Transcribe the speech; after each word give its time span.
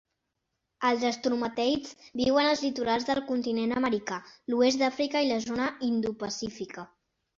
Els 0.87 1.03
estromateids 1.09 1.91
viuen 2.23 2.49
als 2.53 2.63
litorals 2.67 3.07
del 3.09 3.21
continent 3.27 3.75
americà, 3.83 4.17
l'oest 4.55 4.83
d'Àfrica 4.85 5.23
i 5.27 5.31
la 5.33 5.41
zona 5.49 5.69
indopacífica. 5.91 6.89